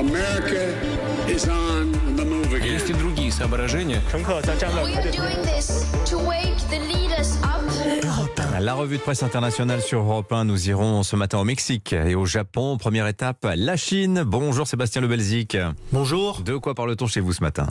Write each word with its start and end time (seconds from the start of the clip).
America 0.00 0.72
is 1.28 1.46
on 1.46 1.92
the 2.16 2.24
move 2.24 2.54
again. 2.54 2.72
Есть 2.72 2.88
и 2.88 2.94
другие 2.94 3.30
соображения. 3.30 4.00
La 8.60 8.74
revue 8.74 8.96
de 8.96 9.02
presse 9.02 9.22
internationale 9.22 9.82
sur 9.82 10.00
Europe 10.00 10.32
1, 10.32 10.46
nous 10.46 10.70
irons 10.70 11.02
ce 11.02 11.16
matin 11.16 11.38
au 11.38 11.44
Mexique 11.44 11.92
et 11.92 12.14
au 12.14 12.24
Japon. 12.24 12.78
Première 12.78 13.08
étape, 13.08 13.46
la 13.54 13.76
Chine. 13.76 14.22
Bonjour 14.26 14.66
Sébastien 14.66 15.02
Lebelzik. 15.02 15.58
Bonjour. 15.92 16.40
De 16.40 16.56
quoi 16.56 16.74
parle-t-on 16.74 17.06
chez 17.06 17.20
vous 17.20 17.34
ce 17.34 17.42
matin? 17.42 17.66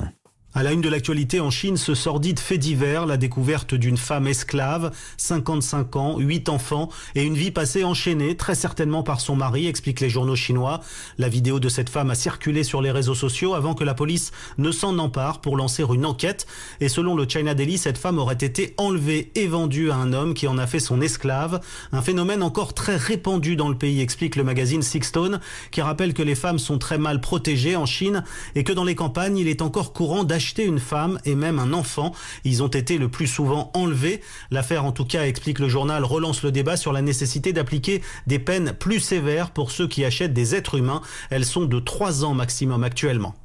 À 0.56 0.64
la 0.64 0.74
une 0.74 0.82
de 0.82 0.90
l'actualité 0.90 1.40
en 1.40 1.52
Chine, 1.52 1.78
ce 1.78 1.94
sordide 1.94 2.40
fait 2.40 2.58
divers, 2.58 3.06
la 3.06 3.18
découverte 3.18 3.76
d'une 3.76 3.98
femme 3.98 4.26
esclave, 4.26 4.92
55 5.18 5.96
ans, 5.96 6.18
8 6.18 6.50
enfants 6.50 6.90
et 7.14 7.22
une 7.22 7.36
vie 7.36 7.52
passée 7.52 7.84
enchaînée, 7.84 8.36
très 8.36 8.56
certainement 8.56 9.04
par 9.04 9.22
son 9.22 9.36
mari, 9.36 9.68
expliquent 9.68 10.00
les 10.00 10.10
journaux 10.10 10.36
chinois. 10.36 10.82
La 11.20 11.30
vidéo 11.30 11.60
de 11.60 11.70
cette 11.70 11.90
femme 11.90 12.10
a 12.10 12.16
circulé 12.16 12.64
sur 12.64 12.82
les 12.82 12.90
réseaux 12.90 13.14
sociaux 13.14 13.54
avant 13.54 13.76
que 13.76 13.84
la 13.84 13.94
police 13.94 14.32
ne 14.58 14.72
s'en 14.72 14.98
empare 14.98 15.40
pour 15.40 15.56
lancer 15.56 15.84
une 15.84 16.04
enquête. 16.04 16.48
Et 16.82 16.90
selon 16.90 17.16
le 17.16 17.30
China 17.30 17.54
Daily, 17.54 17.78
cette 17.78 18.00
femme 18.00 18.18
aurait 18.18 18.34
été 18.34 18.74
enlevée 18.78 19.32
et 19.36 19.46
vendue 19.46 19.92
à 19.92 19.98
un 19.98 20.14
homme 20.14 20.34
qui 20.34 20.48
en 20.48 20.58
a 20.58 20.66
fait 20.66 20.80
son 20.80 21.00
esclave. 21.00 21.62
Un 21.92 22.02
phénomène 22.02 22.42
encore 22.42 22.74
très 22.74 22.96
répandu 22.96 23.56
dans 23.56 23.70
le 23.70 23.78
pays, 23.78 24.02
explique 24.02 24.36
le 24.36 24.44
magazine 24.44 24.82
Sixstone, 24.82 25.42
qui 25.70 25.84
rappelle 25.84 26.16
que 26.16 26.24
les 26.24 26.36
femmes 26.36 26.60
sont 26.60 26.80
très 26.80 26.98
mal 26.98 27.22
protégées 27.22 27.76
en 27.76 27.86
Chine 27.86 28.24
et 28.56 28.64
que 28.64 28.74
dans 28.74 28.84
les 28.84 28.96
campagnes, 28.96 29.38
il 29.38 29.48
est 29.48 29.62
encore 29.62 29.94
courant 29.94 30.24
d'acheter 30.24 30.39
une 30.58 30.80
femme 30.80 31.20
et 31.26 31.36
même 31.36 31.60
un 31.60 31.74
enfant. 31.74 32.14
Ils 32.44 32.64
ont 32.64 32.68
été 32.68 32.98
le 32.98 33.10
plus 33.10 33.28
souvent 33.28 33.72
enlevés. 33.74 34.22
L'affaire, 34.52 34.86
en 34.86 34.92
tout 34.92 35.06
cas, 35.06 35.26
explique 35.26 35.60
le 35.60 35.70
journal, 35.70 36.04
relance 36.04 36.44
le 36.44 36.52
débat 36.52 36.78
sur 36.78 36.94
la 36.94 37.02
nécessité 37.02 37.54
d'appliquer 37.54 38.02
des 38.28 38.40
peines 38.40 38.74
plus 38.74 39.00
sévères 39.00 39.52
pour 39.52 39.72
ceux 39.72 39.88
qui 39.88 40.06
achètent 40.06 40.34
des 40.34 40.56
êtres 40.56 40.76
humains. 40.76 41.02
Elles 41.30 41.46
sont 41.46 41.66
de 41.66 41.80
3 41.80 42.24
ans 42.26 42.34
maximum 42.34 42.84
actuellement. 42.84 43.36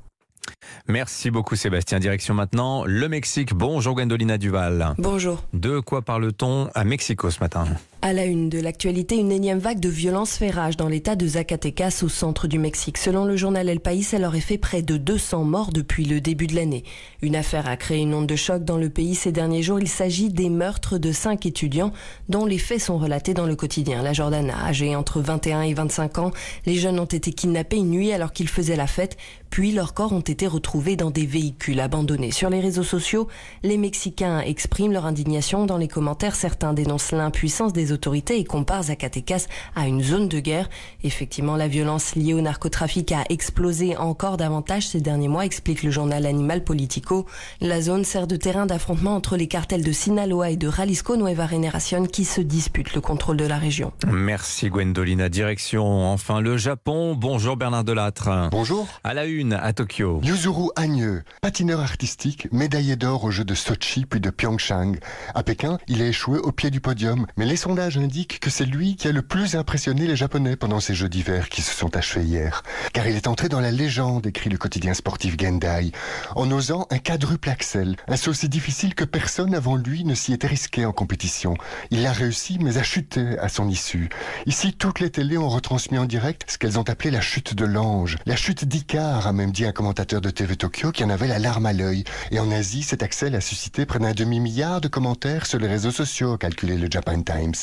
Merci 0.86 1.30
beaucoup 1.30 1.56
Sébastien. 1.56 1.98
Direction 1.98 2.34
maintenant 2.34 2.84
le 2.84 3.08
Mexique. 3.08 3.54
Bonjour 3.54 3.94
Gwendolina 3.94 4.38
Duval. 4.38 4.94
Bonjour. 4.98 5.42
De 5.52 5.80
quoi 5.80 6.02
parle-t-on 6.02 6.68
à 6.74 6.84
Mexico 6.84 7.30
ce 7.30 7.40
matin? 7.40 7.66
À 8.06 8.12
la 8.12 8.26
une 8.26 8.50
de 8.50 8.60
l'actualité, 8.60 9.16
une 9.16 9.32
énième 9.32 9.60
vague 9.60 9.80
de 9.80 9.88
violence 9.88 10.36
fait 10.36 10.50
rage 10.50 10.76
dans 10.76 10.88
l'état 10.88 11.16
de 11.16 11.26
Zacatecas 11.26 12.02
au 12.02 12.10
centre 12.10 12.46
du 12.46 12.58
Mexique. 12.58 12.98
Selon 12.98 13.24
le 13.24 13.34
journal 13.34 13.66
El 13.66 13.80
País, 13.80 14.06
elle 14.12 14.26
aurait 14.26 14.40
fait 14.40 14.58
près 14.58 14.82
de 14.82 14.98
200 14.98 15.44
morts 15.44 15.72
depuis 15.72 16.04
le 16.04 16.20
début 16.20 16.46
de 16.46 16.54
l'année. 16.54 16.84
Une 17.22 17.34
affaire 17.34 17.66
a 17.66 17.78
créé 17.78 18.00
une 18.00 18.12
onde 18.12 18.26
de 18.26 18.36
choc 18.36 18.62
dans 18.62 18.76
le 18.76 18.90
pays 18.90 19.14
ces 19.14 19.32
derniers 19.32 19.62
jours. 19.62 19.80
Il 19.80 19.88
s'agit 19.88 20.28
des 20.28 20.50
meurtres 20.50 20.98
de 20.98 21.12
cinq 21.12 21.46
étudiants 21.46 21.94
dont 22.28 22.44
les 22.44 22.58
faits 22.58 22.82
sont 22.82 22.98
relatés 22.98 23.32
dans 23.32 23.46
le 23.46 23.56
quotidien. 23.56 24.02
La 24.02 24.12
Jordana, 24.12 24.66
âgée 24.66 24.94
entre 24.94 25.22
21 25.22 25.62
et 25.62 25.72
25 25.72 26.18
ans, 26.18 26.32
les 26.66 26.74
jeunes 26.74 27.00
ont 27.00 27.06
été 27.06 27.32
kidnappés 27.32 27.78
une 27.78 27.88
nuit 27.88 28.12
alors 28.12 28.34
qu'ils 28.34 28.48
faisaient 28.48 28.76
la 28.76 28.86
fête, 28.86 29.16
puis 29.48 29.72
leurs 29.72 29.94
corps 29.94 30.12
ont 30.12 30.20
été 30.20 30.46
retrouvés 30.46 30.96
dans 30.96 31.10
des 31.10 31.24
véhicules 31.24 31.80
abandonnés. 31.80 32.32
Sur 32.32 32.50
les 32.50 32.60
réseaux 32.60 32.82
sociaux, 32.82 33.28
les 33.62 33.78
Mexicains 33.78 34.40
expriment 34.40 34.92
leur 34.92 35.06
indignation. 35.06 35.64
Dans 35.64 35.78
les 35.78 35.88
commentaires, 35.88 36.34
certains 36.34 36.74
dénoncent 36.74 37.12
l'impuissance 37.12 37.72
des 37.72 37.93
autorités 37.94 38.38
et 38.38 38.44
comparent 38.44 38.84
Zacatecas 38.84 39.46
à 39.74 39.86
une 39.88 40.02
zone 40.02 40.28
de 40.28 40.40
guerre. 40.40 40.68
Effectivement, 41.02 41.56
la 41.56 41.68
violence 41.68 42.14
liée 42.14 42.34
au 42.34 42.42
narcotrafic 42.42 43.12
a 43.12 43.24
explosé 43.30 43.96
encore 43.96 44.36
davantage 44.36 44.88
ces 44.88 45.00
derniers 45.00 45.28
mois, 45.28 45.46
explique 45.46 45.82
le 45.82 45.90
journal 45.90 46.26
Animal 46.26 46.62
Politico. 46.64 47.26
La 47.60 47.80
zone 47.80 48.04
sert 48.04 48.26
de 48.26 48.36
terrain 48.36 48.66
d'affrontement 48.66 49.14
entre 49.14 49.36
les 49.36 49.46
cartels 49.46 49.82
de 49.84 49.92
Sinaloa 49.92 50.50
et 50.50 50.56
de 50.56 50.70
Jalisco 50.70 51.16
Nueva 51.16 51.46
Generación 51.46 52.06
qui 52.06 52.24
se 52.24 52.40
disputent 52.40 52.94
le 52.94 53.00
contrôle 53.00 53.36
de 53.36 53.46
la 53.46 53.56
région. 53.56 53.92
Merci 54.06 54.68
Gwendolina. 54.68 55.28
Direction 55.28 56.04
enfin 56.12 56.40
le 56.40 56.56
Japon. 56.56 57.14
Bonjour 57.14 57.56
Bernard 57.56 57.84
Delattre. 57.84 58.48
Bonjour. 58.50 58.86
À 59.04 59.14
la 59.14 59.24
une 59.24 59.52
à 59.54 59.72
Tokyo. 59.72 60.20
Yuzuru 60.22 60.70
Agneux, 60.76 61.22
patineur 61.40 61.80
artistique, 61.80 62.48
médaillé 62.52 62.96
d'or 62.96 63.24
aux 63.24 63.30
Jeux 63.30 63.44
de 63.44 63.54
Sochi 63.54 64.06
puis 64.06 64.20
de 64.20 64.30
Pyeongchang. 64.30 64.96
À 65.34 65.42
Pékin, 65.42 65.78
il 65.88 66.02
a 66.02 66.06
échoué 66.06 66.38
au 66.38 66.52
pied 66.52 66.70
du 66.70 66.80
podium, 66.80 67.26
mais 67.36 67.46
les 67.46 67.56
sondages 67.56 67.83
indiquent 67.96 68.40
que 68.40 68.50
c'est 68.50 68.64
lui 68.64 68.96
qui 68.96 69.08
a 69.08 69.12
le 69.12 69.22
plus 69.22 69.56
impressionné 69.56 70.06
les 70.06 70.16
Japonais 70.16 70.56
pendant 70.56 70.80
ces 70.80 70.94
Jeux 70.94 71.08
d'hiver 71.08 71.48
qui 71.48 71.62
se 71.62 71.74
sont 71.74 71.96
achevés 71.96 72.24
hier. 72.24 72.62
Car 72.92 73.06
il 73.06 73.16
est 73.16 73.28
entré 73.28 73.48
dans 73.48 73.60
la 73.60 73.70
légende, 73.70 74.26
écrit 74.26 74.50
le 74.50 74.58
quotidien 74.58 74.94
sportif 74.94 75.36
Gendai, 75.38 75.92
en 76.34 76.50
osant 76.50 76.86
un 76.90 76.98
quadruple 76.98 77.50
axel, 77.50 77.96
un 78.08 78.16
saut 78.16 78.32
si 78.32 78.48
difficile 78.48 78.94
que 78.94 79.04
personne 79.04 79.54
avant 79.54 79.76
lui 79.76 80.04
ne 80.04 80.14
s'y 80.14 80.32
était 80.32 80.46
risqué 80.46 80.86
en 80.86 80.92
compétition. 80.92 81.54
Il 81.90 82.02
l'a 82.02 82.12
réussi, 82.12 82.58
mais 82.60 82.78
a 82.78 82.82
chuté 82.82 83.38
à 83.38 83.48
son 83.48 83.68
issue. 83.68 84.08
Ici, 84.46 84.72
toutes 84.72 85.00
les 85.00 85.10
télés 85.10 85.38
ont 85.38 85.48
retransmis 85.48 85.98
en 85.98 86.06
direct 86.06 86.50
ce 86.50 86.58
qu'elles 86.58 86.78
ont 86.78 86.88
appelé 86.88 87.10
la 87.10 87.20
chute 87.20 87.54
de 87.54 87.64
l'ange, 87.64 88.16
la 88.26 88.36
chute 88.36 88.64
d'Icar, 88.64 89.26
a 89.26 89.32
même 89.32 89.52
dit 89.52 89.66
un 89.66 89.72
commentateur 89.72 90.20
de 90.20 90.30
TV 90.30 90.56
Tokyo 90.56 90.92
qui 90.92 91.04
en 91.04 91.10
avait 91.10 91.28
la 91.28 91.38
larme 91.38 91.66
à 91.66 91.72
l'œil. 91.72 92.04
Et 92.30 92.38
en 92.38 92.50
Asie, 92.50 92.82
cet 92.82 93.02
accès 93.02 93.34
a 93.34 93.40
suscité 93.40 93.86
près 93.86 93.98
d'un 93.98 94.12
demi-milliard 94.12 94.80
de 94.80 94.88
commentaires 94.88 95.46
sur 95.46 95.58
les 95.58 95.68
réseaux 95.68 95.90
sociaux, 95.90 96.34
a 96.34 96.38
calculé 96.38 96.76
le 96.76 96.88
Japan 96.90 97.22
Times. 97.22 97.54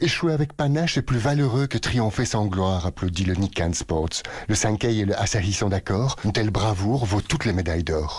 Échouer 0.00 0.32
avec 0.32 0.52
panache 0.52 0.98
est 0.98 1.02
plus 1.02 1.18
valeureux 1.18 1.66
que 1.66 1.78
triompher 1.78 2.24
sans 2.24 2.46
gloire, 2.46 2.86
applaudit 2.86 3.24
le 3.24 3.34
Nikkan 3.34 3.72
Sports. 3.72 4.22
Le 4.48 4.54
Sankei 4.54 4.98
et 4.98 5.04
le 5.04 5.18
Asahi 5.18 5.52
sont 5.52 5.68
d'accord. 5.68 6.16
Une 6.24 6.32
telle 6.32 6.50
bravoure 6.50 7.04
vaut 7.04 7.20
toutes 7.20 7.44
les 7.44 7.52
médailles 7.52 7.84
d'or. 7.84 8.18